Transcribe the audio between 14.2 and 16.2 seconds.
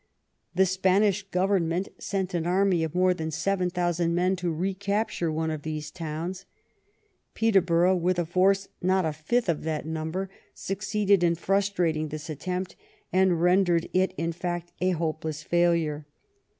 fact, a hopeless failure.